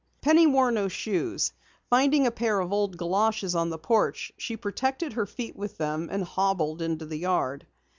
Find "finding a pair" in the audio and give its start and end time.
1.91-2.59